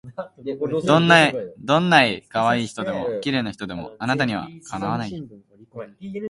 [1.59, 5.29] どんない可愛い人でも綺麗な人でもあなたには敵わない